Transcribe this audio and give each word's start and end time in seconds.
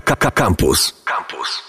Campus. 0.00 0.94
Campus. 1.04 1.68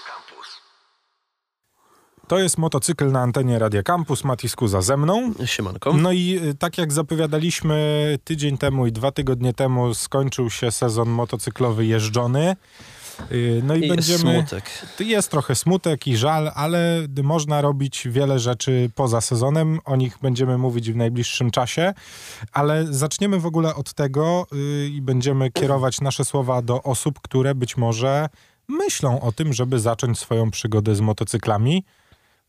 To 2.30 2.38
jest 2.38 2.58
motocykl 2.58 3.10
na 3.12 3.20
antenie 3.20 3.58
Radia 3.58 3.82
Campus, 3.82 4.24
Matis 4.24 4.56
Kuza 4.56 4.82
ze 4.82 4.96
mną. 4.96 5.32
Siemanko. 5.44 5.92
No 5.92 6.12
i 6.12 6.40
y, 6.44 6.54
tak 6.54 6.78
jak 6.78 6.92
zapowiadaliśmy 6.92 8.18
tydzień 8.24 8.58
temu 8.58 8.86
i 8.86 8.92
dwa 8.92 9.12
tygodnie 9.12 9.52
temu 9.52 9.94
skończył 9.94 10.50
się 10.50 10.70
sezon 10.70 11.08
motocyklowy 11.08 11.86
jeżdżony. 11.86 12.56
Y, 13.32 13.62
No 13.64 13.74
i, 13.74 13.78
I 13.78 13.88
jest 13.88 13.96
będziemy. 13.96 14.34
smutek. 14.38 14.64
Jest 15.00 15.30
trochę 15.30 15.54
smutek 15.54 16.06
i 16.06 16.16
żal, 16.16 16.50
ale 16.54 17.06
można 17.22 17.60
robić 17.60 18.08
wiele 18.10 18.38
rzeczy 18.38 18.90
poza 18.94 19.20
sezonem. 19.20 19.78
O 19.84 19.96
nich 19.96 20.18
będziemy 20.22 20.58
mówić 20.58 20.92
w 20.92 20.96
najbliższym 20.96 21.50
czasie. 21.50 21.94
Ale 22.52 22.86
zaczniemy 22.90 23.40
w 23.40 23.46
ogóle 23.46 23.74
od 23.74 23.94
tego 23.94 24.46
yy, 24.52 24.88
i 24.88 25.02
będziemy 25.02 25.50
kierować 25.50 26.00
nasze 26.00 26.24
słowa 26.24 26.62
do 26.62 26.82
osób, 26.82 27.20
które 27.20 27.54
być 27.54 27.76
może 27.76 28.28
myślą 28.68 29.20
o 29.20 29.32
tym, 29.32 29.52
żeby 29.52 29.80
zacząć 29.80 30.18
swoją 30.18 30.50
przygodę 30.50 30.94
z 30.94 31.00
motocyklami. 31.00 31.84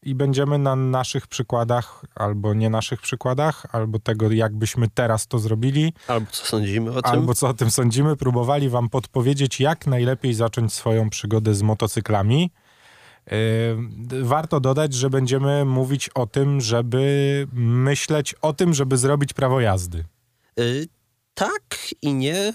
I 0.03 0.15
będziemy 0.15 0.57
na 0.57 0.75
naszych 0.75 1.27
przykładach, 1.27 2.05
albo 2.15 2.53
nie 2.53 2.69
naszych 2.69 3.01
przykładach, 3.01 3.65
albo 3.71 3.99
tego, 3.99 4.31
jakbyśmy 4.31 4.87
teraz 4.89 5.27
to 5.27 5.39
zrobili, 5.39 5.93
Albo 6.07 6.27
co 6.31 6.45
sądzimy 6.45 6.91
o 6.91 7.01
tym? 7.01 7.11
albo 7.11 7.33
co 7.33 7.47
o 7.47 7.53
tym 7.53 7.71
sądzimy, 7.71 8.15
próbowali 8.15 8.69
wam 8.69 8.89
podpowiedzieć, 8.89 9.59
jak 9.59 9.87
najlepiej 9.87 10.33
zacząć 10.33 10.73
swoją 10.73 11.09
przygodę 11.09 11.55
z 11.55 11.61
motocyklami. 11.61 12.51
Yy, 14.11 14.23
Warto 14.23 14.59
dodać, 14.59 14.93
że 14.93 15.09
będziemy 15.09 15.65
mówić 15.65 16.09
o 16.09 16.27
tym, 16.27 16.61
żeby 16.61 17.47
myśleć 17.53 18.33
o 18.33 18.53
tym, 18.53 18.73
żeby 18.73 18.97
zrobić 18.97 19.33
prawo 19.33 19.61
jazdy. 19.61 20.03
Y, 21.31 21.33
tak 21.33 21.95
i 22.01 22.13
nie. 22.13 22.53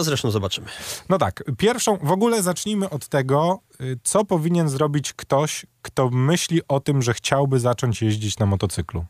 Zresztą 0.00 0.30
zobaczymy. 0.30 0.66
No 1.08 1.18
tak, 1.18 1.42
pierwszą, 1.58 1.98
w 2.02 2.12
ogóle 2.12 2.42
zacznijmy 2.42 2.90
od 2.90 3.08
tego, 3.08 3.60
yy, 3.80 3.98
co 4.04 4.24
powinien 4.24 4.68
zrobić 4.68 5.12
ktoś, 5.12 5.66
kto 5.82 6.10
myśli 6.10 6.60
o 6.68 6.80
tym, 6.80 7.02
że 7.02 7.14
chciałby 7.14 7.60
zacząć 7.60 8.02
jeździć 8.02 8.38
na 8.38 8.46
motocyklu. 8.46 9.04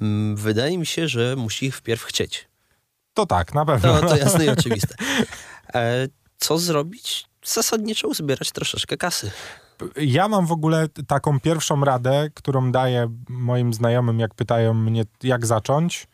Mm, 0.00 0.36
Wydaje 0.36 0.78
mi 0.78 0.86
się, 0.86 1.08
że 1.08 1.36
musi 1.36 1.70
wpierw 1.70 2.02
chcieć. 2.02 2.48
To 3.14 3.26
tak, 3.26 3.54
na 3.54 3.64
pewno. 3.64 4.00
To, 4.00 4.08
to 4.08 4.16
jasne 4.16 4.44
i 4.44 4.48
oczywiste. 4.58 4.94
E, 5.74 6.08
co 6.38 6.58
zrobić? 6.58 7.26
Zasadniczo 7.44 8.08
uzbierać 8.08 8.52
troszeczkę 8.52 8.96
kasy. 8.96 9.30
Ja 9.96 10.28
mam 10.28 10.46
w 10.46 10.52
ogóle 10.52 10.88
taką 11.06 11.40
pierwszą 11.40 11.84
radę, 11.84 12.30
którą 12.34 12.72
daję 12.72 13.08
moim 13.28 13.74
znajomym, 13.74 14.18
jak 14.20 14.34
pytają 14.34 14.74
mnie, 14.74 15.04
jak 15.22 15.46
zacząć. 15.46 16.08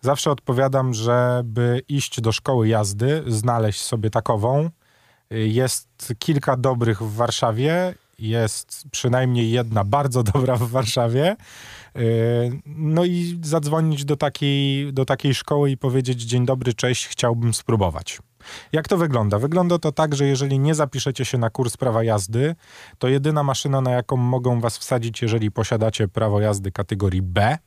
Zawsze 0.00 0.30
odpowiadam, 0.30 0.94
żeby 0.94 1.82
iść 1.88 2.20
do 2.20 2.32
szkoły 2.32 2.68
jazdy, 2.68 3.24
znaleźć 3.26 3.80
sobie 3.80 4.10
takową. 4.10 4.70
Jest 5.30 6.14
kilka 6.18 6.56
dobrych 6.56 7.02
w 7.02 7.14
Warszawie, 7.14 7.94
jest 8.20 8.84
przynajmniej 8.90 9.50
jedna 9.50 9.84
bardzo 9.84 10.22
dobra 10.22 10.56
w 10.56 10.68
Warszawie. 10.68 11.36
Yy, 11.94 12.02
No 12.66 13.04
i 13.04 13.38
zadzwonić 13.42 14.04
do 14.04 14.16
takiej, 14.16 14.92
do 14.92 15.04
takiej 15.04 15.34
szkoły 15.34 15.70
i 15.70 15.76
powiedzieć: 15.76 16.22
Dzień 16.22 16.46
dobry, 16.46 16.74
cześć, 16.74 17.06
chciałbym 17.06 17.54
spróbować. 17.54 18.18
Jak 18.72 18.88
to 18.88 18.96
wygląda? 18.96 19.38
Wygląda 19.38 19.78
to 19.78 19.92
tak, 19.92 20.14
że 20.14 20.26
jeżeli 20.26 20.58
nie 20.58 20.74
zapiszecie 20.74 21.24
się 21.24 21.38
na 21.38 21.50
kurs 21.50 21.76
prawa 21.76 22.04
jazdy, 22.04 22.54
to 22.98 23.08
jedyna 23.08 23.42
maszyna, 23.42 23.80
na 23.80 23.90
jaką 23.90 24.16
mogą 24.16 24.60
was 24.60 24.78
wsadzić, 24.78 25.22
jeżeli 25.22 25.50
posiadacie 25.50 26.08
prawo 26.08 26.40
jazdy 26.40 26.72
kategorii 26.72 27.22
B, 27.22 27.58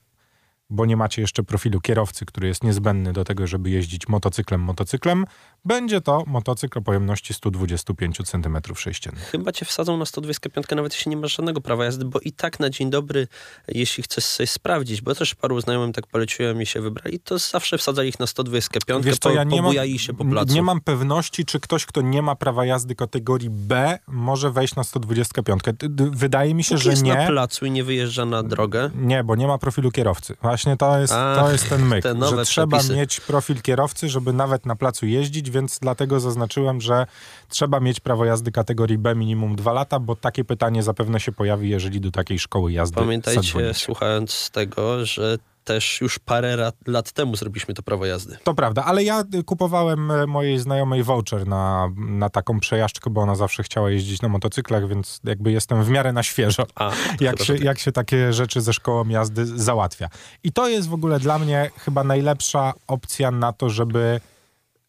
bo 0.70 0.86
nie 0.86 0.98
macie 0.98 1.22
jeszcze 1.22 1.44
profilu 1.44 1.82
kierowcy, 1.82 2.26
który 2.26 2.48
jest 2.48 2.64
niezbędny 2.64 3.14
do 3.14 3.24
tego, 3.24 3.48
żeby 3.48 3.70
jeździć 3.70 4.08
motocyklem 4.08 4.62
motocyklem, 4.62 5.26
będzie 5.66 6.02
to 6.02 6.24
motocykl 6.28 6.80
o 6.80 6.82
pojemności 6.82 7.34
125 7.34 8.20
cm3. 8.20 9.12
Chyba 9.32 9.52
cię 9.52 9.66
wsadzą 9.66 9.98
na 9.98 10.06
125, 10.06 10.66
nawet 10.76 10.94
jeśli 10.94 11.10
nie 11.10 11.18
masz 11.18 11.36
żadnego 11.38 11.62
prawa 11.62 11.86
jazdy, 11.86 12.06
bo 12.06 12.20
i 12.20 12.32
tak 12.32 12.60
na 12.60 12.70
dzień 12.70 12.90
dobry, 12.90 13.28
jeśli 13.68 14.04
chcesz 14.04 14.26
coś 14.26 14.50
sprawdzić, 14.50 15.02
bo 15.02 15.16
też 15.16 15.36
paru 15.36 15.62
znajomym 15.62 15.94
tak 15.94 16.08
poleciłem 16.08 16.62
i 16.62 16.66
się 16.66 16.82
wybrali, 16.82 17.20
to 17.20 17.38
zawsze 17.38 17.78
wsadzali 17.78 18.10
ich 18.10 18.20
na 18.20 18.28
125, 18.28 19.06
Wiesz 19.06 19.20
co, 19.20 19.30
po, 19.30 19.36
ja 19.36 19.44
nie 19.44 19.62
mam, 19.62 19.74
się 19.98 20.14
po 20.14 20.26
placu. 20.26 20.54
nie 20.54 20.62
mam 20.62 20.82
pewności, 20.82 21.46
czy 21.46 21.60
ktoś, 21.60 21.86
kto 21.86 22.02
nie 22.02 22.22
ma 22.22 22.36
prawa 22.36 22.66
jazdy 22.66 22.96
kategorii 22.96 23.50
B, 23.50 24.00
może 24.08 24.52
wejść 24.52 24.76
na 24.76 24.84
125. 24.84 25.62
D- 25.64 25.74
d- 25.90 26.10
Wydaje 26.14 26.54
mi 26.54 26.64
się, 26.64 26.76
Póki 26.76 26.84
że 26.84 26.90
jest 26.90 27.04
na 27.06 27.22
nie. 27.22 27.28
placu 27.28 27.66
i 27.66 27.72
nie 27.72 27.84
wyjeżdża 27.84 28.26
na 28.26 28.44
drogę, 28.44 28.90
Nie, 28.96 29.24
bo 29.24 29.36
nie 29.36 29.48
ma 29.48 29.58
profilu 29.58 29.92
kierowcy. 29.92 30.36
Właśnie 30.42 30.78
to 30.78 31.00
jest, 31.00 31.14
A, 31.14 31.36
to 31.40 31.52
jest 31.52 31.70
ten 31.70 31.86
myk, 31.86 32.04
że 32.30 32.46
trzeba 32.46 32.78
przepisy. 32.78 32.96
mieć 33.00 33.20
profil 33.20 33.62
kierowcy, 33.62 34.10
żeby 34.10 34.34
nawet 34.34 34.66
na 34.66 34.76
placu 34.76 35.06
jeździć, 35.06 35.50
więc 35.54 35.80
dlatego 35.80 36.20
zaznaczyłem, 36.20 36.82
że 36.82 37.06
trzeba 37.50 37.80
mieć 37.80 38.00
prawo 38.00 38.26
jazdy 38.26 38.52
kategorii 38.52 38.98
B 38.98 39.16
minimum 39.16 39.56
dwa 39.56 39.74
lata, 39.74 40.00
bo 40.00 40.16
takie 40.16 40.44
pytanie 40.44 40.84
zapewne 40.84 41.20
się 41.20 41.32
pojawi, 41.32 41.70
jeżeli 41.70 42.02
do 42.02 42.12
takiej 42.12 42.40
szkoły 42.40 42.72
jazdy 42.72 42.96
Pamiętajcie, 42.96 43.74
słuchając 43.74 44.50
tego, 44.50 45.06
że 45.06 45.38
też 45.64 46.02
już 46.02 46.20
parę 46.20 46.72
lat, 46.88 47.12
temu 47.12 47.36
zrobiliśmy 47.36 47.74
to 47.74 47.84
prawo 47.84 48.06
jazdy. 48.06 48.38
To 48.44 48.54
prawda, 48.54 48.86
ale 48.86 49.04
ja 49.04 49.24
kupowałem 49.46 50.12
e, 50.12 50.28
mojej 50.28 50.60
znajomej 50.60 51.04
voucher 51.04 51.48
na, 51.48 51.92
na 51.98 52.30
taką 52.30 52.60
przejażdżkę, 52.60 53.10
bo 53.10 53.22
ona 53.22 53.36
zawsze 53.36 53.64
chciała 53.64 53.92
jeździć 53.92 54.22
na 54.22 54.30
motocyklach, 54.30 54.88
więc 54.88 55.20
jakby 55.24 55.52
jestem 55.52 55.84
w 55.84 55.90
miarę 55.90 56.14
na 56.14 56.24
świeżo. 56.24 56.66
A, 56.76 56.92
jak 57.20 57.44
się, 57.44 57.54
tak. 57.54 57.64
jak 57.64 57.80
się 57.80 57.92
takie 57.92 58.34
rzeczy 58.34 58.62
ze 58.62 58.74
szkołą 58.74 59.10
jazdy 59.10 59.46
załatwia. 59.46 60.10
I 60.44 60.52
to 60.52 60.68
jest 60.68 60.90
w 60.90 60.94
ogóle 60.94 61.20
dla 61.20 61.40
mnie 61.40 61.72
chyba 61.78 62.04
najlepsza 62.04 62.74
opcja 62.88 63.32
na 63.32 63.54
to, 63.54 63.70
żeby 63.70 64.20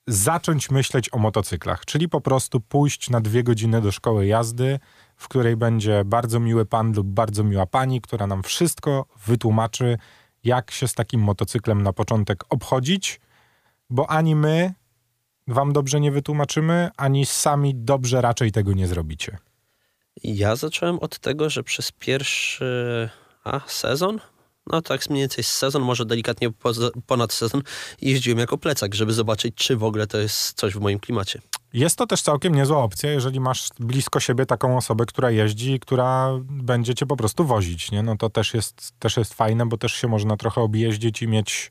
zacząć 0.07 0.71
myśleć 0.71 1.15
o 1.15 1.19
motocyklach, 1.19 1.85
czyli 1.85 2.09
po 2.09 2.21
prostu 2.21 2.61
pójść 2.61 3.11
na 3.11 3.21
dwie 3.21 3.43
godziny 3.43 3.81
do 3.81 3.93
szkoły 3.93 4.27
jazdy, 4.27 4.79
w 5.17 5.29
której 5.29 5.57
będzie 5.57 6.03
bardzo 6.05 6.41
miły 6.41 6.67
pan 6.67 6.93
lub 6.93 7.07
bardzo 7.07 7.45
miła 7.45 7.67
pani, 7.67 8.01
która 8.01 8.27
nam 8.27 8.43
wszystko 8.43 9.07
wytłumaczy, 9.27 9.99
jak 10.45 10.71
się 10.71 10.89
z 10.89 10.95
takim 10.95 11.21
motocyklem 11.21 11.83
na 11.83 11.93
początek 11.93 12.45
obchodzić, 12.49 13.21
bo 13.91 14.11
ani 14.11 14.35
my 14.37 14.75
wam 15.47 15.73
dobrze 15.73 16.01
nie 16.01 16.13
wytłumaczymy, 16.13 16.91
ani 16.97 17.27
sami 17.27 17.75
dobrze 17.75 18.21
raczej 18.21 18.53
tego 18.53 18.73
nie 18.73 18.87
zrobicie. 18.87 19.39
Ja 20.25 20.57
zacząłem 20.57 20.99
od 20.99 21.19
tego, 21.19 21.51
że 21.51 21.63
przez 21.63 21.93
pierwszy 21.93 23.09
a, 23.45 23.61
sezon, 23.67 24.21
no 24.67 24.83
tak 24.83 25.11
mniej 25.11 25.23
więcej 25.23 25.45
sezon, 25.45 25.83
może 25.83 26.05
delikatnie 26.05 26.51
poza, 26.51 26.89
ponad 27.07 27.33
sezon, 27.33 27.63
jeździłem 28.01 28.39
jako 28.39 28.59
plecak, 28.59 28.95
żeby 28.95 29.13
zobaczyć, 29.13 29.55
czy 29.55 29.77
w 29.77 29.85
ogóle 29.85 30.07
to 30.07 30.19
jest 30.19 30.53
coś 30.53 30.75
w 30.75 30.81
moim 30.81 30.99
klimacie. 30.99 31.41
Jest 31.73 31.97
to 31.97 32.07
też 32.07 32.23
całkiem 32.23 32.55
niezła 32.55 32.79
opcja, 32.79 33.11
jeżeli 33.11 33.41
masz 33.41 33.69
blisko 33.79 34.21
siebie 34.21 34.47
taką 34.47 34.77
osobę, 34.77 35.07
która 35.07 35.31
jeździ 35.31 35.73
i 35.73 35.81
która 35.81 36.31
będzie 36.49 36.95
cię 36.95 37.07
po 37.07 37.17
prostu 37.17 37.45
wozić, 37.45 37.91
nie? 37.91 38.03
No 38.03 38.17
to 38.17 38.31
też 38.31 38.55
jest, 38.55 38.93
też 38.99 39.17
jest 39.17 39.35
fajne, 39.35 39.67
bo 39.67 39.77
też 39.77 39.93
się 39.93 40.09
można 40.09 40.37
trochę 40.37 40.61
objeździć 40.61 41.23
i 41.23 41.29
mieć 41.29 41.71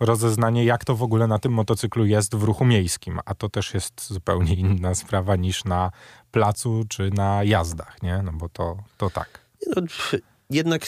rozeznanie, 0.00 0.64
jak 0.64 0.84
to 0.84 0.96
w 0.96 1.02
ogóle 1.02 1.26
na 1.26 1.38
tym 1.38 1.52
motocyklu 1.52 2.06
jest 2.06 2.34
w 2.34 2.42
ruchu 2.42 2.64
miejskim, 2.64 3.20
a 3.24 3.34
to 3.34 3.48
też 3.48 3.74
jest 3.74 4.06
zupełnie 4.08 4.54
inna 4.54 4.94
sprawa 4.94 5.36
niż 5.36 5.64
na 5.64 5.90
placu 6.30 6.84
czy 6.88 7.10
na 7.10 7.44
jazdach, 7.44 8.02
nie? 8.02 8.22
No 8.22 8.32
bo 8.32 8.48
to, 8.48 8.76
to 8.96 9.10
tak. 9.10 9.40
No, 9.76 9.82
jednak 10.50 10.86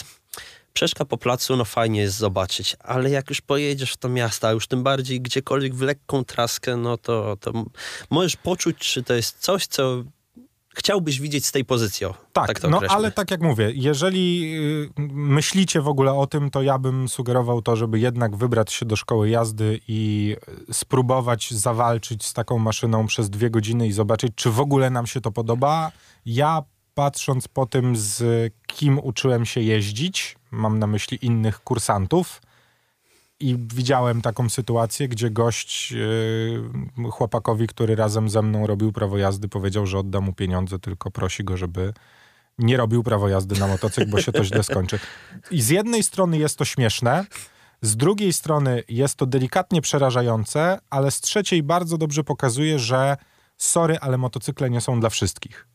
przeszka 0.73 1.05
po 1.05 1.19
placu, 1.19 1.57
no 1.57 1.65
fajnie 1.65 2.01
jest 2.01 2.17
zobaczyć, 2.17 2.77
ale 2.81 3.11
jak 3.11 3.31
już 3.31 3.41
pojedziesz 3.41 3.93
w 3.93 3.97
to 3.97 4.09
miasto, 4.09 4.49
a 4.49 4.53
już 4.53 4.67
tym 4.67 4.83
bardziej 4.83 5.21
gdziekolwiek 5.21 5.75
w 5.75 5.83
lekką 5.83 6.25
traskę, 6.25 6.77
no 6.77 6.99
to, 6.99 7.37
to 7.41 7.53
możesz 8.11 8.37
poczuć, 8.37 8.79
czy 8.79 9.03
to 9.03 9.15
jest 9.15 9.39
coś, 9.39 9.67
co 9.67 10.05
chciałbyś 10.75 11.21
widzieć 11.21 11.47
z 11.47 11.53
tej 11.53 11.65
pozycji. 11.65 12.07
O, 12.07 12.15
Tak, 12.33 12.47
tak 12.47 12.61
to 12.61 12.69
no 12.69 12.81
ale 12.89 13.13
tak 13.13 13.31
jak 13.31 13.41
mówię, 13.41 13.73
jeżeli 13.75 14.55
y, 14.99 15.03
myślicie 15.13 15.81
w 15.81 15.89
ogóle 15.89 16.13
o 16.13 16.27
tym, 16.27 16.51
to 16.51 16.63
ja 16.63 16.79
bym 16.79 17.09
sugerował 17.09 17.63
to, 17.63 17.77
żeby 17.77 17.99
jednak 17.99 18.37
wybrać 18.37 18.73
się 18.73 18.87
do 18.87 18.97
szkoły 18.97 19.29
jazdy 19.29 19.81
i 19.89 20.37
spróbować 20.73 21.51
zawalczyć 21.51 22.27
z 22.27 22.33
taką 22.33 22.59
maszyną 22.59 23.07
przez 23.07 23.31
dwie 23.31 23.51
godziny 23.51 23.87
i 23.87 23.93
zobaczyć, 23.93 24.33
czy 24.35 24.51
w 24.51 24.61
ogóle 24.61 24.91
nam 24.91 25.07
się 25.07 25.21
to 25.21 25.33
podoba. 25.33 25.93
Ja 26.27 26.63
patrząc 26.95 27.49
po 27.49 27.67
tym, 27.67 27.97
z 27.97 28.53
kim 28.67 28.99
uczyłem 28.99 29.47
się 29.47 29.61
jeździć, 29.61 30.37
mam 30.51 30.79
na 30.79 30.87
myśli 30.87 31.19
innych 31.27 31.61
kursantów, 31.61 32.41
i 33.43 33.57
widziałem 33.75 34.23
taką 34.23 34.51
sytuację, 34.51 35.09
gdzie 35.09 35.31
gość 35.31 35.93
yy, 35.93 37.11
chłopakowi, 37.11 37.67
który 37.67 37.97
razem 37.97 38.29
ze 38.29 38.43
mną 38.43 38.67
robił 38.67 38.93
prawo 38.93 39.19
jazdy, 39.19 39.49
powiedział, 39.49 39.87
że 39.87 39.99
odda 39.99 40.21
mu 40.21 40.33
pieniądze, 40.33 40.79
tylko 40.79 41.11
prosi 41.11 41.45
go, 41.45 41.57
żeby 41.57 41.93
nie 42.59 42.77
robił 42.77 43.03
prawo 43.03 43.29
jazdy 43.29 43.61
na 43.61 43.67
motocykl, 43.67 44.11
bo 44.11 44.21
się 44.21 44.33
to 44.33 44.45
źle 44.45 44.63
skończy. 44.63 44.99
I 45.51 45.63
z 45.63 45.69
jednej 45.69 46.03
strony 46.03 46.39
jest 46.39 46.59
to 46.59 46.65
śmieszne, 46.65 47.25
z 47.83 47.97
drugiej 47.97 48.33
strony 48.33 48.83
jest 48.89 49.17
to 49.17 49.27
delikatnie 49.27 49.83
przerażające, 49.83 50.79
ale 50.91 51.11
z 51.11 51.21
trzeciej 51.21 51.63
bardzo 51.63 51.99
dobrze 51.99 52.25
pokazuje, 52.25 52.79
że 52.79 53.17
sorry, 53.57 53.99
ale 53.99 54.19
motocykle 54.19 54.71
nie 54.71 54.81
są 54.81 55.01
dla 55.01 55.11
wszystkich. 55.11 55.67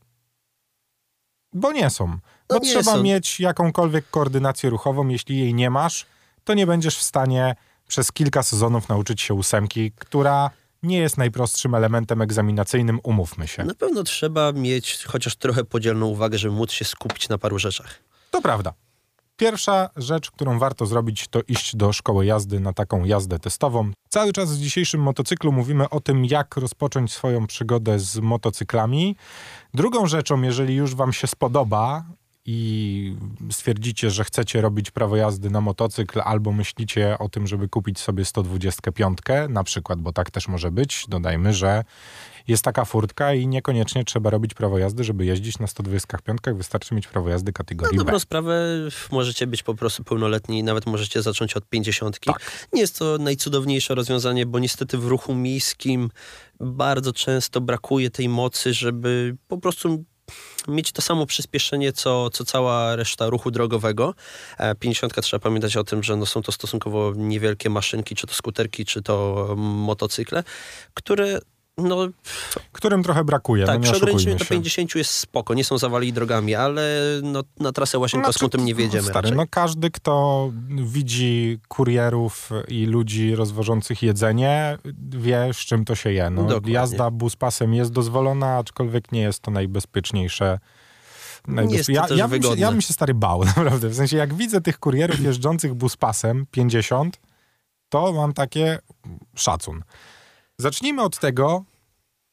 Bo 1.52 1.72
nie 1.72 1.90
są. 1.90 2.06
Bo 2.48 2.54
No 2.54 2.58
nie 2.62 2.70
trzeba 2.70 2.92
są. 2.92 3.02
mieć 3.02 3.40
jakąkolwiek 3.40 4.10
koordynację 4.10 4.70
ruchową. 4.70 5.08
Jeśli 5.08 5.38
jej 5.38 5.54
nie 5.54 5.70
masz, 5.70 6.06
to 6.44 6.54
nie 6.54 6.66
będziesz 6.66 6.96
w 6.98 7.02
stanie 7.02 7.54
przez 7.88 8.12
kilka 8.12 8.42
sezonów 8.42 8.88
nauczyć 8.88 9.20
się 9.22 9.34
ósemki, 9.34 9.92
która 9.92 10.50
nie 10.82 10.98
jest 10.98 11.16
najprostszym 11.18 11.74
elementem 11.74 12.22
egzaminacyjnym, 12.22 13.00
umówmy 13.02 13.48
się. 13.48 13.64
Na 13.64 13.74
pewno 13.74 14.02
trzeba 14.02 14.52
mieć 14.52 15.04
chociaż 15.04 15.36
trochę 15.36 15.64
podzielną 15.64 16.06
uwagę, 16.06 16.38
żeby 16.38 16.54
móc 16.54 16.72
się 16.72 16.84
skupić 16.84 17.28
na 17.28 17.38
paru 17.38 17.58
rzeczach. 17.58 17.98
To 18.30 18.42
prawda. 18.42 18.72
Pierwsza 19.38 19.90
rzecz, 19.96 20.30
którą 20.30 20.58
warto 20.58 20.86
zrobić, 20.86 21.28
to 21.28 21.40
iść 21.48 21.76
do 21.76 21.92
szkoły 21.92 22.26
jazdy 22.26 22.60
na 22.60 22.72
taką 22.72 23.04
jazdę 23.04 23.38
testową. 23.38 23.90
Cały 24.08 24.32
czas 24.32 24.56
w 24.56 24.60
dzisiejszym 24.60 25.02
motocyklu 25.02 25.52
mówimy 25.52 25.88
o 25.88 26.00
tym, 26.00 26.24
jak 26.24 26.56
rozpocząć 26.56 27.12
swoją 27.12 27.46
przygodę 27.46 27.98
z 27.98 28.18
motocyklami. 28.18 29.16
Drugą 29.74 30.06
rzeczą, 30.06 30.42
jeżeli 30.42 30.74
już 30.74 30.94
Wam 30.94 31.12
się 31.12 31.26
spodoba 31.26 32.04
i 32.44 33.16
stwierdzicie, 33.50 34.10
że 34.10 34.24
chcecie 34.24 34.60
robić 34.60 34.90
prawo 34.90 35.16
jazdy 35.16 35.50
na 35.50 35.60
motocykl, 35.60 36.20
albo 36.24 36.52
myślicie 36.52 37.18
o 37.18 37.28
tym, 37.28 37.46
żeby 37.46 37.68
kupić 37.68 37.98
sobie 37.98 38.24
125 38.24 39.18
na 39.48 39.64
przykład, 39.64 40.00
bo 40.00 40.12
tak 40.12 40.30
też 40.30 40.48
może 40.48 40.70
być, 40.70 41.04
dodajmy, 41.08 41.54
że 41.54 41.84
jest 42.48 42.64
taka 42.64 42.84
furtka 42.84 43.34
i 43.34 43.46
niekoniecznie 43.46 44.04
trzeba 44.04 44.30
robić 44.30 44.54
prawo 44.54 44.78
jazdy, 44.78 45.04
żeby 45.04 45.24
jeździć 45.24 45.58
na 45.58 45.66
125, 45.66 46.38
wystarczy 46.54 46.94
mieć 46.94 47.06
prawo 47.06 47.28
jazdy 47.28 47.52
kategorii 47.52 47.98
dobrą 47.98 48.12
B. 48.12 48.20
sprawę 48.20 48.66
możecie 49.12 49.46
być 49.46 49.62
po 49.62 49.74
prostu 49.74 50.04
pełnoletni 50.04 50.58
i 50.58 50.62
nawet 50.62 50.86
możecie 50.86 51.22
zacząć 51.22 51.56
od 51.56 51.66
50. 51.66 52.18
Tak. 52.20 52.68
Nie 52.72 52.80
jest 52.80 52.98
to 52.98 53.18
najcudowniejsze 53.18 53.94
rozwiązanie, 53.94 54.46
bo 54.46 54.58
niestety 54.58 54.98
w 54.98 55.06
ruchu 55.06 55.34
miejskim 55.34 56.10
bardzo 56.60 57.12
często 57.12 57.60
brakuje 57.60 58.10
tej 58.10 58.28
mocy, 58.28 58.74
żeby 58.74 59.36
po 59.48 59.58
prostu 59.58 60.04
mieć 60.68 60.92
to 60.92 61.02
samo 61.02 61.26
przyspieszenie, 61.26 61.92
co, 61.92 62.30
co 62.30 62.44
cała 62.44 62.96
reszta 62.96 63.26
ruchu 63.26 63.50
drogowego. 63.50 64.14
E, 64.58 64.74
50 64.74 65.20
trzeba 65.22 65.40
pamiętać 65.40 65.76
o 65.76 65.84
tym, 65.84 66.02
że 66.02 66.16
no 66.16 66.26
są 66.26 66.42
to 66.42 66.52
stosunkowo 66.52 67.12
niewielkie 67.16 67.70
maszynki, 67.70 68.14
czy 68.14 68.26
to 68.26 68.34
skuterki, 68.34 68.84
czy 68.84 69.02
to 69.02 69.46
motocykle, 69.58 70.44
które 70.94 71.40
no, 71.78 72.08
Którym 72.72 73.02
trochę 73.02 73.24
brakuje, 73.24 73.66
tak, 73.66 73.76
no 73.76 73.92
przy 73.92 73.96
ograniczeniu 73.96 74.36
do 74.38 74.44
się. 74.44 74.50
50 74.50 74.94
jest 74.94 75.10
spoko, 75.10 75.54
nie 75.54 75.64
są 75.64 75.78
zawali 75.78 76.12
drogami, 76.12 76.54
ale 76.54 77.00
no, 77.22 77.42
na 77.60 77.72
trasę 77.72 77.98
łazienkowską 77.98 78.46
Znaczy, 78.46 78.56
tym 78.56 78.64
nie. 78.64 78.74
No, 78.74 79.02
stary, 79.02 79.14
raczej. 79.14 79.36
no 79.36 79.44
każdy, 79.50 79.90
kto 79.90 80.50
widzi 80.68 81.58
kurierów 81.68 82.50
i 82.68 82.86
ludzi 82.86 83.34
rozwożących 83.34 84.02
jedzenie, 84.02 84.78
wie, 85.10 85.50
z 85.52 85.56
czym 85.56 85.84
to 85.84 85.94
się 85.94 86.12
je. 86.12 86.30
No, 86.30 86.42
Dokładnie. 86.42 86.72
jazda 86.72 87.10
buspasem 87.10 87.74
jest 87.74 87.92
dozwolona, 87.92 88.56
aczkolwiek 88.56 89.12
nie 89.12 89.20
jest 89.20 89.40
to 89.40 89.50
najbezpieczniejsze. 89.50 90.58
jest 91.68 91.86
to 91.86 91.92
ja, 91.92 92.06
ja, 92.16 92.28
bym 92.28 92.42
się, 92.42 92.54
ja 92.56 92.70
bym 92.70 92.80
się 92.80 92.92
stary 92.92 93.14
bał, 93.14 93.44
naprawdę. 93.56 93.88
W 93.88 93.94
sensie, 93.94 94.16
jak 94.16 94.34
widzę 94.34 94.60
tych 94.60 94.78
kurierów 94.78 95.20
jeżdżących 95.20 95.74
buspasem 95.74 96.46
50, 96.50 97.20
to 97.88 98.12
mam 98.12 98.32
takie 98.32 98.78
szacun. 99.34 99.82
Zacznijmy 100.60 101.02
od 101.02 101.18
tego, 101.18 101.64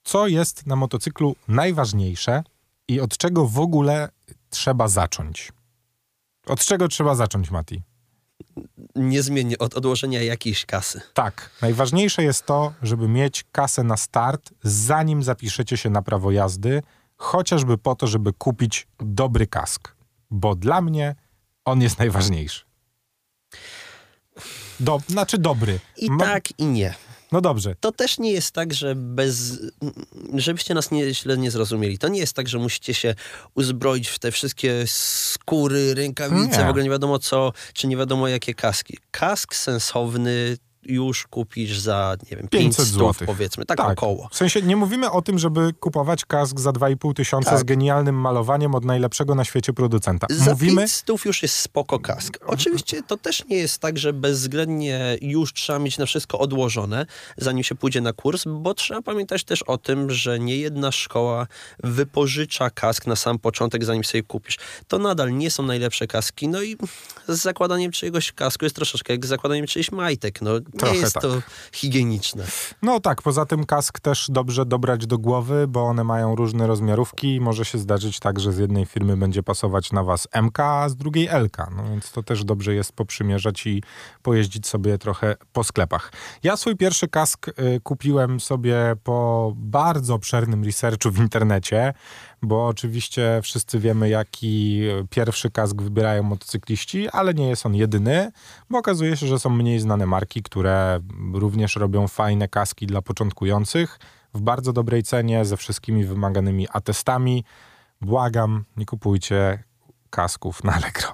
co 0.03 0.27
jest 0.27 0.65
na 0.65 0.75
motocyklu 0.75 1.35
najważniejsze 1.47 2.43
i 2.87 2.99
od 2.99 3.17
czego 3.17 3.47
w 3.47 3.59
ogóle 3.59 4.09
trzeba 4.49 4.87
zacząć. 4.87 5.51
Od 6.47 6.59
czego 6.59 6.87
trzeba 6.87 7.15
zacząć, 7.15 7.51
Mati? 7.51 7.81
Niezmiennie 8.95 9.57
od 9.57 9.73
odłożenia 9.73 10.21
jakiejś 10.23 10.65
kasy. 10.65 11.01
Tak, 11.13 11.49
najważniejsze 11.61 12.23
jest 12.23 12.45
to, 12.45 12.73
żeby 12.81 13.07
mieć 13.07 13.45
kasę 13.51 13.83
na 13.83 13.97
start, 13.97 14.49
zanim 14.63 15.23
zapiszecie 15.23 15.77
się 15.77 15.89
na 15.89 16.01
prawo 16.01 16.31
jazdy, 16.31 16.81
chociażby 17.17 17.77
po 17.77 17.95
to, 17.95 18.07
żeby 18.07 18.33
kupić 18.33 18.87
dobry 18.99 19.47
kask. 19.47 19.95
Bo 20.31 20.55
dla 20.55 20.81
mnie 20.81 21.15
on 21.65 21.81
jest 21.81 21.99
najważniejszy. 21.99 22.65
Do, 24.79 25.01
znaczy 25.07 25.37
dobry. 25.37 25.79
I 25.97 26.11
Ma- 26.11 26.25
tak, 26.25 26.59
i 26.59 26.65
nie. 26.65 26.93
No 27.35 27.41
dobrze. 27.41 27.75
To 27.79 27.91
też 27.91 28.19
nie 28.19 28.31
jest 28.31 28.51
tak, 28.51 28.73
że 28.73 28.95
bez. 28.95 29.59
Żebyście 30.33 30.73
nas 30.73 30.91
nie, 30.91 31.13
źle 31.13 31.37
nie 31.37 31.51
zrozumieli. 31.51 31.97
To 31.97 32.07
nie 32.07 32.19
jest 32.19 32.33
tak, 32.33 32.47
że 32.47 32.57
musicie 32.59 32.93
się 32.93 33.15
uzbroić 33.55 34.07
w 34.07 34.19
te 34.19 34.31
wszystkie 34.31 34.83
skóry, 34.87 35.93
rękawice, 35.93 36.57
Nie. 36.57 36.65
w 36.65 36.69
ogóle 36.69 36.83
nie 36.83 36.89
wiadomo 36.89 37.19
co, 37.19 37.53
czy 37.73 37.87
nie 37.87 37.97
wiadomo 37.97 38.27
jakie 38.27 38.53
kaski. 38.53 38.97
Kask 39.11 39.55
sensowny 39.55 40.57
już 40.85 41.27
kupisz 41.27 41.79
za, 41.79 42.15
nie 42.31 42.37
wiem, 42.37 42.47
500 42.47 42.51
500 42.77 42.85
złotych. 42.85 43.27
powiedzmy, 43.27 43.65
tak, 43.65 43.79
około. 43.79 44.29
W 44.31 44.35
sensie 44.37 44.61
nie 44.61 44.75
mówimy 44.75 45.11
o 45.11 45.21
tym, 45.21 45.39
żeby 45.39 45.73
kupować 45.79 46.25
kask 46.25 46.59
za 46.59 46.69
2,5 46.71 47.13
tysiąca 47.13 47.49
Tak. 47.49 47.59
z 47.59 47.63
genialnym 47.63 48.15
malowaniem 48.15 48.75
od 48.75 48.85
najlepszego 48.85 49.35
na 49.35 49.43
świecie 49.45 49.73
producenta. 49.73 50.27
Za 50.29 50.51
Mówimy, 50.51 50.81
500 50.81 51.25
już 51.25 51.41
jest 51.43 51.55
spoko 51.55 51.99
kask. 51.99 52.37
Oczywiście 52.45 53.03
to 53.03 53.17
też 53.17 53.45
nie 53.45 53.57
jest 53.57 53.77
tak, 53.77 53.97
że 53.97 54.13
bezwzględnie 54.13 55.17
już 55.21 55.53
trzeba 55.53 55.79
mieć 55.79 55.97
na 55.97 56.05
wszystko 56.05 56.39
odłożone, 56.39 57.05
zanim 57.37 57.63
się 57.63 57.75
pójdzie 57.75 58.01
na 58.01 58.13
kurs, 58.13 58.43
bo 58.47 58.73
trzeba 58.73 59.01
pamiętać 59.01 59.43
też 59.43 59.63
o 59.63 59.77
tym, 59.77 60.11
że 60.11 60.39
nie 60.39 60.57
jedna 60.57 60.91
szkoła 60.91 61.47
wypożycza 61.83 62.69
kask 62.69 63.07
na 63.07 63.15
sam 63.15 63.39
początek, 63.39 63.85
zanim 63.85 64.03
sobie 64.03 64.23
kupisz. 64.23 64.57
To 64.87 64.99
nadal 64.99 65.37
nie 65.37 65.51
są 65.51 65.63
najlepsze 65.63 66.07
kaski, 66.07 66.47
no 66.47 66.61
i 66.61 66.75
z 67.27 67.41
zakładaniem 67.41 67.91
czyjegoś 67.91 68.31
kasku 68.31 68.65
jest 68.65 68.75
troszeczkę 68.75 69.13
jak 69.13 69.25
z 69.25 69.29
zakładaniem 69.29 69.67
czyjś 69.67 69.91
majtek. 69.91 70.41
No, 70.41 70.51
nie 70.75 70.79
Trochę 70.79 70.97
jest 70.97 71.13
tak. 71.13 71.23
to 71.23 71.41
higieniczne. 71.71 72.43
No 72.81 72.99
tak, 72.99 73.21
poza 73.21 73.45
tym 73.45 73.65
kask 73.65 73.99
też 73.99 74.27
dobrze 74.29 74.65
dobrać 74.65 75.07
do 75.07 75.17
głowy, 75.17 75.67
bo 75.67 75.83
one 75.83 76.03
mają 76.03 76.35
różne 76.35 76.67
rozmiarówki 76.67 77.35
i 77.35 77.41
może 77.41 77.65
się 77.65 77.77
zdarzyć 77.77 78.19
tak, 78.19 78.39
że 78.39 78.53
z 78.53 78.57
jednej 78.57 78.85
firmy 78.85 79.17
będzie 79.17 79.43
pasować 79.43 79.91
na 79.91 80.03
was 80.03 80.27
MK, 80.41 80.59
a 80.59 80.89
z 80.89 80.95
drugiej 80.95 81.27
LK. 81.27 81.57
No 81.77 81.83
więc 81.83 82.11
to 82.11 82.23
też 82.23 82.43
dobrze 82.43 82.73
jest 82.73 82.93
poprzymierzać 82.93 83.67
i 83.67 83.83
pojeździć 84.23 84.67
sobie 84.67 84.97
trochę 84.97 85.35
po 85.53 85.63
sklepach. 85.63 86.11
Ja 86.43 86.57
swój 86.57 86.75
pierwszy 86.75 87.07
kask 87.07 87.47
y, 87.47 87.53
kupiłem 87.83 88.39
sobie 88.39 88.95
po 89.03 89.51
bardzo 89.55 90.13
obszernym 90.13 90.63
researchu 90.63 91.11
w 91.11 91.19
internecie, 91.19 91.93
bo 92.41 92.67
oczywiście 92.67 93.39
wszyscy 93.43 93.79
wiemy, 93.79 94.09
jaki 94.09 94.81
pierwszy 95.09 95.51
kask 95.51 95.81
wybierają 95.81 96.23
motocykliści, 96.23 97.09
ale 97.09 97.33
nie 97.33 97.49
jest 97.49 97.65
on 97.65 97.75
jedyny, 97.75 98.31
bo 98.69 98.77
okazuje 98.77 99.17
się, 99.17 99.27
że 99.27 99.39
są 99.39 99.49
mniej 99.49 99.79
znane 99.79 100.05
marki, 100.05 100.43
które 100.43 100.99
również 101.33 101.75
robią 101.75 102.07
fajne 102.07 102.47
kaski 102.47 102.87
dla 102.87 103.01
początkujących 103.01 103.99
w 104.33 104.41
bardzo 104.41 104.73
dobrej 104.73 105.03
cenie, 105.03 105.45
ze 105.45 105.57
wszystkimi 105.57 106.05
wymaganymi 106.05 106.67
atestami. 106.71 107.43
Błagam, 108.01 108.65
nie 108.77 108.85
kupujcie 108.85 109.63
kasków 110.09 110.63
na 110.63 110.73
Allegro. 110.73 111.13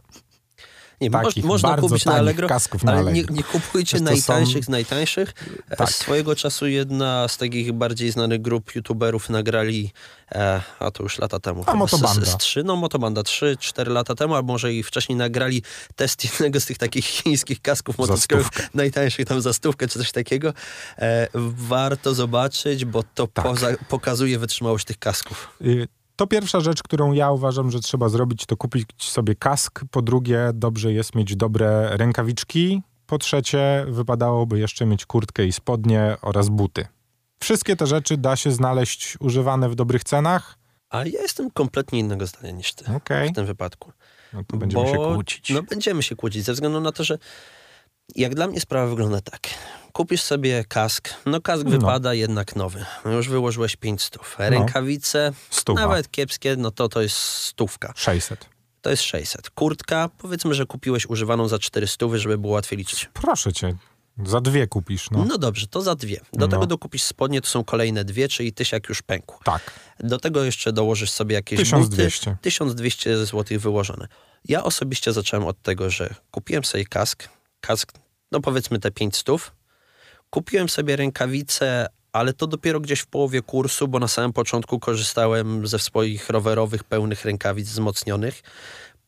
Nie, 1.01 1.09
moż, 1.09 1.25
Takich 1.25 1.45
można 1.45 1.69
bardzo 1.69 1.88
kupić 1.88 2.06
na 2.06 2.12
tanich 2.12 2.19
Allegro, 2.27 2.48
kasków 2.48 2.83
na 2.83 2.92
ale 2.92 3.01
nie, 3.03 3.09
Allegro. 3.09 3.36
nie 3.36 3.44
kupujcie 3.44 3.92
to 3.92 4.06
są- 4.06 4.12
najtańszych 4.12 4.65
z 4.65 4.69
najtańszych. 4.69 5.33
E, 5.69 5.75
Tak. 5.75 5.92
Swojego 5.92 6.36
czasu 6.36 6.68
jedna 6.68 7.27
z 7.27 7.38
takich 7.38 7.71
bardziej 7.74 8.12
znanych 8.12 8.42
grup 8.42 8.75
youtuberów 8.75 9.30
nagrali, 9.30 9.92
e, 10.31 10.62
a 10.80 10.92
to 10.92 11.03
już 11.03 11.19
lata 11.19 11.39
temu. 11.39 11.63
A, 11.68 11.75
Motobanda. 11.75 12.25
Z, 12.25 12.30
z 12.30 12.38
trzy, 12.38 12.63
no 12.63 12.75
Motobanda, 12.75 13.21
3-4 13.21 13.87
lata 13.92 14.16
temu, 14.16 14.35
albo 14.35 14.54
może 14.54 14.73
i 14.73 14.83
wcześniej 14.83 15.16
nagrali 15.16 15.64
test 15.95 16.23
jednego 16.23 16.59
z 16.59 16.66
tych 16.66 16.78
takich 16.78 17.06
chińskich 17.23 17.61
kasków 17.61 17.97
motocyklowych, 17.97 18.49
najtańszych 18.73 19.26
tam 19.28 19.42
za 19.42 19.54
stówkę 19.54 19.87
czy 19.87 19.99
coś 19.99 20.11
takiego. 20.11 20.54
E, 20.97 21.28
warto 21.44 22.14
zobaczyć, 22.14 22.85
bo 22.85 23.04
to 23.16 23.28
Tak. 23.28 23.45
poza, 23.45 23.68
pokazuje 23.90 24.40
wytrzymałość 24.40 24.85
tych 24.85 24.99
kasków. 24.99 25.57
Y, 25.61 25.87
To 26.15 26.27
pierwsza 26.27 26.59
rzecz, 26.59 26.83
którą 26.83 27.11
ja 27.11 27.31
uważam, 27.31 27.71
że 27.71 27.80
trzeba 27.80 28.09
zrobić, 28.09 28.45
to 28.45 28.57
kupić 28.57 28.87
sobie 28.97 29.35
kask. 29.35 29.81
Po 29.91 30.01
drugie, 30.01 30.51
dobrze 30.53 30.94
jest 30.94 31.15
mieć 31.15 31.35
dobre 31.35 31.97
rękawiczki. 31.97 32.81
Po 33.06 33.18
trzecie, 33.18 33.85
wypadałoby 33.87 34.59
jeszcze 34.59 34.85
mieć 34.85 35.06
kurtkę 35.06 35.45
i 35.45 35.51
spodnie 35.51 36.18
oraz 36.21 36.49
buty. 36.49 36.87
Wszystkie 37.39 37.75
te 37.75 37.87
rzeczy 37.87 38.18
da 38.18 38.35
się 38.35 38.51
znaleźć 38.51 39.18
używane 39.19 39.69
w 39.69 39.75
dobrych 39.75 40.03
cenach. 40.03 40.57
A 40.89 40.97
ja 40.97 41.21
jestem 41.21 41.51
kompletnie 41.51 41.99
innego 41.99 42.27
zdania 42.27 42.51
niż 42.51 42.73
ty 42.73 42.85
Okej, 42.95 43.30
w 43.30 43.33
tym 43.35 43.45
wypadku. 43.45 43.91
no 44.33 44.44
to 44.47 44.57
będziemy 44.57 44.87
się 44.87 44.95
kłócić. 44.95 45.49
No 45.49 45.63
będziemy 45.63 46.03
się 46.03 46.15
kłócić, 46.15 46.44
ze 46.44 46.53
względu 46.53 46.81
na 46.81 46.91
to, 46.91 47.03
że 47.03 47.18
jak 48.15 48.35
dla 48.35 48.47
mnie 48.47 48.61
sprawa 48.61 48.87
wygląda 48.87 49.21
tak. 49.21 49.39
Kupisz 49.94 50.21
sobie 50.21 50.65
kask, 50.68 51.09
no 51.25 51.41
kask 51.41 51.63
No. 51.65 51.69
wypada 51.71 52.13
jednak 52.13 52.56
nowy. 52.56 52.85
No 53.06 53.11
już 53.11 53.30
wyłożyłeś 53.30 53.75
5 53.75 54.01
stów. 54.01 54.35
Rękawice, 54.39 55.31
Stuwa. 55.49 55.81
nawet 55.81 56.11
kiepskie, 56.11 56.56
no 56.56 56.71
to 56.71 56.89
to 56.89 57.01
jest 57.01 57.15
stówka. 57.18 57.94
600. 57.95 58.45
To 58.81 58.89
jest 58.89 59.03
600. 59.03 59.49
Kurtka, 59.49 60.09
powiedzmy, 60.18 60.53
że 60.53 60.65
kupiłeś 60.65 61.06
używaną 61.06 61.47
za 61.47 61.59
400, 61.59 62.06
żeby 62.18 62.37
było 62.37 62.53
łatwiej 62.53 62.77
liczyć. 62.80 63.09
Proszę 63.13 63.53
cię, 63.53 63.75
za 64.25 64.41
dwie 64.41 64.68
kupisz, 64.68 65.11
no. 65.11 65.25
No, 65.25 65.37
dobrze, 65.37 65.68
to 65.68 65.81
za 65.81 65.95
dwie. 65.95 66.18
Do 66.33 66.45
No. 66.45 66.47
tego 66.47 66.65
dokupisz 66.65 67.03
spodnie, 67.03 67.41
to 67.41 67.47
są 67.47 67.63
kolejne 67.63 68.03
dwie, 68.06 68.27
czyli 68.27 68.53
tysiak 68.53 68.89
już 68.89 69.01
pękł. 69.01 69.44
Tak, 69.44 69.71
Do 69.99 70.19
tego 70.19 70.44
jeszcze 70.44 70.73
dołożysz 70.73 71.11
sobie 71.11 71.35
jakieś 71.35 71.59
1200. 71.59 72.31
buty. 72.31 72.41
1200 72.41 73.25
zł 73.25 73.59
wyłożone. 73.59 74.07
Ja 74.45 74.63
osobiście 74.63 75.13
zacząłem 75.13 75.47
od 75.47 75.61
tego, 75.61 75.89
że 75.89 76.15
kupiłem 76.31 76.63
sobie 76.63 76.85
kask, 76.85 77.30
kask, 77.61 77.91
no 78.31 78.42
powiedzmy 78.42 78.80
te 78.80 78.92
5 78.92 79.18
stów. 79.18 79.52
Kupiłem 80.30 80.69
sobie 80.69 80.95
rękawice, 80.95 81.88
ale 82.14 82.33
to 82.33 82.47
dopiero 82.47 82.80
gdzieś 82.80 83.00
w 83.00 83.07
połowie 83.07 83.42
kursu, 83.42 83.88
bo 83.88 84.00
na 84.00 84.07
samym 84.07 84.33
początku 84.33 84.80
korzystałem 84.80 85.68
ze 85.68 85.80
swoich 85.80 86.30
rowerowych, 86.30 86.83
pełnych 86.83 87.26
rękawic 87.26 87.69
wzmocnionych. 87.69 88.42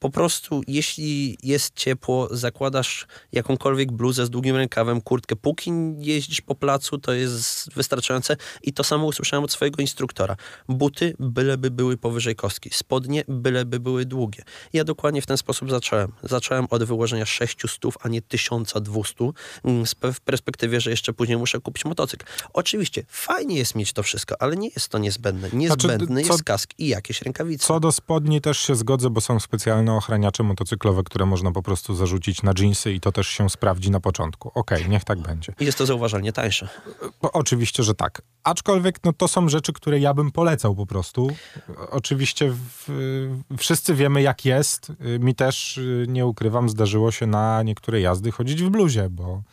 Po 0.03 0.09
prostu, 0.09 0.61
jeśli 0.67 1.37
jest 1.43 1.75
ciepło, 1.75 2.27
zakładasz 2.31 3.07
jakąkolwiek 3.31 3.91
bluzę 3.91 4.25
z 4.25 4.29
długim 4.29 4.55
rękawem, 4.55 5.01
kurtkę, 5.01 5.35
póki 5.35 5.71
jeździsz 5.97 6.41
po 6.41 6.55
placu, 6.55 6.97
to 6.97 7.13
jest 7.13 7.73
wystarczające. 7.73 8.37
I 8.63 8.73
to 8.73 8.83
samo 8.83 9.05
usłyszałem 9.05 9.43
od 9.43 9.51
swojego 9.51 9.81
instruktora. 9.81 10.35
Buty 10.69 11.15
byleby 11.19 11.71
były 11.71 11.97
powyżej 11.97 12.35
kostki, 12.35 12.69
spodnie 12.73 13.23
byleby 13.27 13.79
były 13.79 14.05
długie. 14.05 14.43
Ja 14.73 14.83
dokładnie 14.83 15.21
w 15.21 15.25
ten 15.25 15.37
sposób 15.37 15.69
zacząłem. 15.69 16.11
Zacząłem 16.23 16.67
od 16.69 16.83
wyłożenia 16.83 17.25
600, 17.25 17.69
a 18.01 18.09
nie 18.09 18.21
1200, 18.21 19.31
mm, 19.63 19.85
w 20.13 20.21
perspektywie, 20.21 20.81
że 20.81 20.89
jeszcze 20.89 21.13
później 21.13 21.37
muszę 21.37 21.59
kupić 21.59 21.85
motocykl. 21.85 22.25
Oczywiście, 22.53 23.03
fajnie 23.07 23.55
jest 23.55 23.75
mieć 23.75 23.93
to 23.93 24.03
wszystko, 24.03 24.41
ale 24.41 24.55
nie 24.55 24.69
jest 24.75 24.89
to 24.89 24.97
niezbędne. 24.97 25.49
Niezbędny 25.53 26.05
znaczy, 26.05 26.27
co, 26.27 26.33
jest 26.33 26.43
kask 26.43 26.69
i 26.77 26.87
jakieś 26.87 27.21
rękawice. 27.21 27.67
Co 27.67 27.79
do 27.79 27.91
spodni 27.91 28.41
też 28.41 28.59
się 28.59 28.75
zgodzę, 28.75 29.09
bo 29.09 29.21
są 29.21 29.39
specjalne 29.39 29.92
ochraniacze 29.97 30.43
motocyklowe, 30.43 31.03
które 31.03 31.25
można 31.25 31.51
po 31.51 31.61
prostu 31.61 31.95
zarzucić 31.95 32.43
na 32.43 32.53
jeansy 32.59 32.93
i 32.93 32.99
to 32.99 33.11
też 33.11 33.27
się 33.27 33.49
sprawdzi 33.49 33.91
na 33.91 33.99
początku. 33.99 34.51
Okej, 34.55 34.77
okay, 34.77 34.89
niech 34.89 35.03
tak 35.03 35.19
będzie. 35.19 35.53
I 35.59 35.65
jest 35.65 35.77
to 35.77 35.85
zauważalnie 35.85 36.33
tańsze. 36.33 36.69
Bo, 37.21 37.31
oczywiście, 37.31 37.83
że 37.83 37.95
tak. 37.95 38.21
Aczkolwiek 38.43 38.99
no, 39.03 39.13
to 39.13 39.27
są 39.27 39.49
rzeczy, 39.49 39.73
które 39.73 39.99
ja 39.99 40.13
bym 40.13 40.31
polecał 40.31 40.75
po 40.75 40.85
prostu. 40.85 41.29
Oczywiście 41.89 42.51
w, 42.51 42.89
wszyscy 43.57 43.95
wiemy, 43.95 44.21
jak 44.21 44.45
jest. 44.45 44.91
Mi 45.19 45.35
też, 45.35 45.79
nie 46.07 46.25
ukrywam, 46.25 46.69
zdarzyło 46.69 47.11
się 47.11 47.27
na 47.27 47.63
niektóre 47.63 48.01
jazdy 48.01 48.31
chodzić 48.31 48.63
w 48.63 48.69
bluzie, 48.69 49.09
bo 49.09 49.43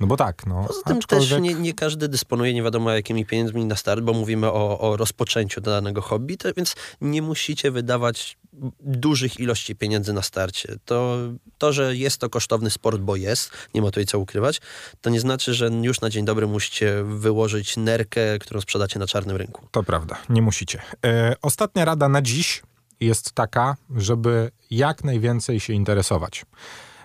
no 0.00 0.06
bo 0.06 0.16
tak, 0.16 0.46
no. 0.46 0.64
Poza 0.66 0.82
tym 0.82 0.96
aczkolwiek... 0.96 1.28
też 1.28 1.40
nie, 1.40 1.54
nie, 1.54 1.74
każdy 1.74 2.08
dysponuje 2.08 2.54
nie 2.54 2.62
wiadomo 2.62 2.90
jakimi 2.90 3.26
pieniędzmi 3.26 3.64
na 3.64 3.76
start, 3.76 4.00
bo 4.00 4.12
mówimy 4.12 4.46
o, 4.46 4.80
o 4.80 4.96
rozpoczęciu 4.96 5.60
danego 5.60 6.02
hobby, 6.02 6.36
to, 6.36 6.54
więc 6.54 6.74
nie 7.00 7.22
musicie 7.22 7.70
wydawać 7.70 8.38
dużych 8.80 9.40
ilości 9.40 9.76
pieniędzy 9.76 10.12
na 10.12 10.22
starcie. 10.22 10.76
To, 10.84 11.16
to, 11.58 11.72
że 11.72 11.96
jest 11.96 12.18
to 12.18 12.30
kosztowny 12.30 12.70
sport, 12.70 13.00
bo 13.00 13.16
jest, 13.16 13.50
nie 13.74 13.82
ma 13.82 13.86
tutaj 13.86 14.06
co 14.06 14.18
ukrywać, 14.18 14.60
to 15.00 15.10
nie 15.10 15.20
znaczy, 15.20 15.54
że 15.54 15.70
już 15.82 16.00
na 16.00 16.10
dzień 16.10 16.24
dobry 16.24 16.46
musicie 16.46 17.04
wyłożyć 17.04 17.76
nerkę, 17.76 18.38
którą 18.38 18.60
sprzedacie 18.60 18.98
na 18.98 19.06
czarnym 19.06 19.36
rynku. 19.36 19.66
To 19.70 19.82
prawda, 19.82 20.18
nie 20.28 20.42
musicie. 20.42 20.82
E, 21.06 21.36
ostatnia 21.42 21.84
rada 21.84 22.08
na 22.08 22.22
dziś 22.22 22.62
jest 23.00 23.32
taka, 23.32 23.76
żeby 23.96 24.50
jak 24.70 25.04
najwięcej 25.04 25.60
się 25.60 25.72
interesować 25.72 26.44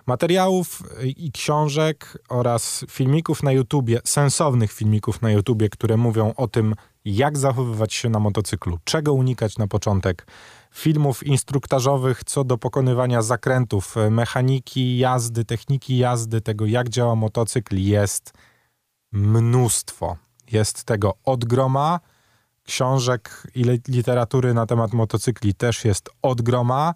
materiałów 0.05 0.83
i 1.03 1.31
książek 1.31 2.17
oraz 2.29 2.86
filmików 2.89 3.43
na 3.43 3.51
YouTubie, 3.51 4.00
sensownych 4.03 4.72
filmików 4.72 5.22
na 5.22 5.31
YouTubie, 5.31 5.69
które 5.69 5.98
mówią 5.98 6.33
o 6.38 6.48
tym, 6.48 6.75
jak 7.05 7.38
zachowywać 7.38 7.93
się 7.93 8.10
na 8.10 8.19
motocyklu, 8.19 8.79
czego 8.83 9.13
unikać 9.13 9.57
na 9.57 9.67
początek, 9.67 10.27
filmów 10.74 11.24
instruktażowych 11.24 12.24
co 12.24 12.43
do 12.43 12.57
pokonywania 12.57 13.22
zakrętów, 13.22 13.95
mechaniki 14.12 14.98
jazdy, 14.98 15.45
techniki 15.45 15.98
jazdy, 15.98 16.41
tego 16.41 16.65
jak 16.65 16.89
działa 16.89 17.15
motocykl 17.15 17.77
jest 17.77 18.33
mnóstwo. 19.12 20.17
Jest 20.51 20.83
tego 20.83 21.13
od 21.25 21.45
groma 21.45 22.00
książek 22.63 23.48
i 23.55 23.63
literatury 23.88 24.53
na 24.53 24.65
temat 24.65 24.93
motocykli 24.93 25.53
też 25.53 25.86
jest 25.86 26.10
od 26.22 26.41
groma. 26.41 26.93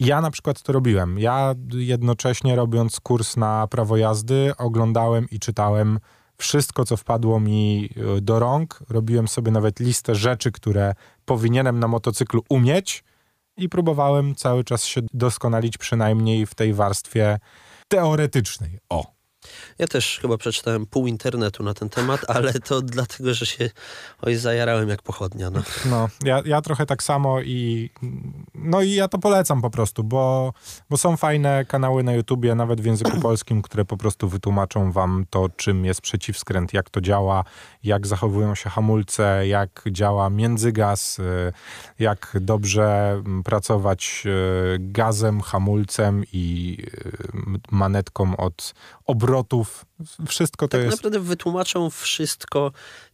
Ja 0.00 0.20
na 0.20 0.30
przykład 0.30 0.62
to 0.62 0.72
robiłem. 0.72 1.18
Ja 1.18 1.54
jednocześnie 1.72 2.56
robiąc 2.56 3.00
kurs 3.00 3.36
na 3.36 3.66
prawo 3.66 3.96
jazdy 3.96 4.52
oglądałem 4.58 5.26
i 5.30 5.38
czytałem 5.38 5.98
wszystko, 6.38 6.84
co 6.84 6.96
wpadło 6.96 7.40
mi 7.40 7.90
e, 8.16 8.20
do 8.20 8.38
rąk. 8.38 8.78
Robiłem 8.88 9.28
sobie 9.28 9.52
nawet 9.52 9.80
listę 9.80 10.14
rzeczy, 10.14 10.52
które 10.52 10.94
powinienem 11.24 11.78
na 11.78 11.88
motocyklu 11.88 12.42
umieć 12.48 13.04
i 13.56 13.68
próbowałem 13.68 14.34
cały 14.34 14.64
czas 14.64 14.84
się 14.84 15.00
doskonalić 15.12 15.78
przynajmniej 15.78 16.46
w 16.46 16.54
tej 16.54 16.74
warstwie 16.74 17.38
teoretycznej. 17.88 18.78
O, 18.88 19.15
ja 19.78 19.86
też 19.86 20.18
chyba 20.22 20.38
przeczytałem 20.38 20.86
pół 20.86 21.06
internetu 21.06 21.62
na 21.62 21.74
ten 21.74 21.88
temat, 21.88 22.20
ale 22.36 22.52
to 22.52 22.82
dlatego, 22.82 23.34
że 23.34 23.46
się 23.46 23.70
oj 24.22 24.36
zajarałem 24.36 24.88
jak 24.88 25.02
pochodnia. 25.02 25.50
No, 25.50 25.62
no 25.86 26.08
ja, 26.24 26.42
ja 26.44 26.62
trochę 26.62 26.86
tak 26.86 27.02
samo 27.02 27.40
i 27.40 27.90
no 28.54 28.82
i 28.82 28.90
ja 28.90 29.08
to 29.08 29.18
polecam 29.18 29.62
po 29.62 29.70
prostu, 29.70 30.04
bo, 30.04 30.52
bo 30.90 30.96
są 30.96 31.16
fajne 31.16 31.64
kanały 31.64 32.02
na 32.02 32.12
YouTubie, 32.12 32.54
nawet 32.54 32.80
w 32.80 32.84
języku 32.84 33.20
polskim, 33.28 33.62
które 33.62 33.84
po 33.84 33.96
prostu 33.96 34.28
wytłumaczą 34.28 34.92
wam 34.92 35.24
to, 35.30 35.48
czym 35.56 35.84
jest 35.84 36.00
przeciwskręt, 36.00 36.74
jak 36.74 36.90
to 36.90 37.00
działa, 37.00 37.44
jak 37.84 38.06
zachowują 38.06 38.54
się 38.54 38.70
hamulce, 38.70 39.46
jak 39.46 39.84
działa 39.90 40.30
międzygaz, 40.30 41.18
y, 41.18 41.52
jak 41.98 42.36
dobrze 42.40 43.22
pracować 43.44 44.22
y, 44.26 44.78
gazem, 44.80 45.40
hamulcem 45.40 46.24
i 46.32 46.76
y, 47.04 47.60
manetką 47.70 48.36
od 48.36 48.74
obrotów. 49.36 49.86
Wszystko 50.28 50.68
to 50.68 50.78
tak 50.78 50.84
jest... 50.84 50.96
naprawdę 50.96 51.20
wytłumaczą 51.20 51.90
wszystko, 51.90 52.72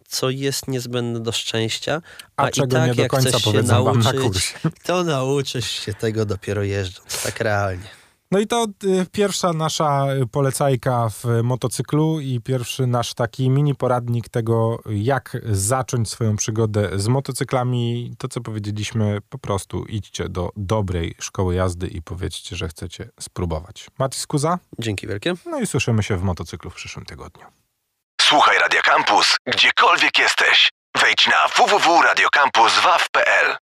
co 0.09 0.31
jest 0.31 0.69
niezbędne 0.69 1.21
do 1.21 1.33
szczęścia, 1.33 2.03
a, 2.37 2.43
a 2.43 2.51
czego 2.51 2.77
tak, 2.77 2.95
do 2.95 3.09
końca 3.09 3.41
powiedzą 3.41 3.95
nauczyć. 3.95 4.55
To 4.85 5.05
nauczysz 5.05 5.71
się 5.71 5.95
tego 5.95 6.25
dopiero 6.25 6.63
jeżdżąc, 6.63 7.23
tak 7.23 7.41
realnie. 7.41 8.02
No 8.33 8.39
i 8.39 8.47
to 8.47 8.67
y, 8.85 9.07
pierwsza 9.13 9.53
nasza 9.53 10.07
polecajka 10.33 11.09
w 11.09 11.25
motocyklu 11.43 12.21
i 12.21 12.41
pierwszy 12.41 12.87
nasz 12.87 13.15
taki 13.15 13.51
mini 13.51 13.75
poradnik 13.75 14.29
tego, 14.29 14.79
jak 14.87 15.37
zacząć 15.45 16.11
swoją 16.11 16.37
przygodę 16.37 16.91
z 16.95 17.09
motocyklami. 17.09 18.15
To, 18.19 18.29
co 18.29 18.41
powiedzieliśmy, 18.41 19.19
po 19.29 19.39
prostu 19.39 19.85
idźcie 19.85 20.29
do 20.29 20.51
dobrej 20.57 21.15
szkoły 21.21 21.55
jazdy 21.55 21.87
i 21.87 22.03
powiedzcie, 22.03 22.57
że 22.57 22.69
chcecie 22.69 23.09
spróbować. 23.21 23.87
Matis 23.99 24.27
Kuza? 24.27 24.59
Dzięki 24.79 25.07
wielkie. 25.07 25.35
No 25.47 25.61
i 25.61 25.67
słyszymy 25.67 26.03
się 26.03 26.17
w 26.17 26.23
motocyklu 26.23 26.71
w 26.71 26.75
przyszłym 26.75 27.05
tygodniu. 27.05 27.47
Słuchaj 28.21 28.59
Radio 28.59 28.81
Campus, 28.85 29.37
gdziekolwiek 29.47 30.19
jesteś. 30.19 30.71
Wejdź 31.01 31.27
na 31.27 31.49
www.radiocampus.waw.pl 31.49 33.62